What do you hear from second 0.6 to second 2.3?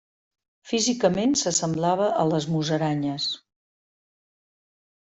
Físicament s'assemblava a